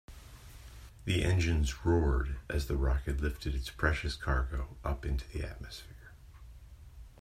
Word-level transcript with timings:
The 1.05 1.23
engines 1.23 1.85
roared 1.85 2.39
as 2.49 2.65
the 2.65 2.75
rocket 2.75 3.21
lifted 3.21 3.53
its 3.53 3.69
precious 3.69 4.15
cargo 4.15 4.75
up 4.83 5.05
into 5.05 5.27
the 5.29 5.43
atmosphere. 5.47 6.13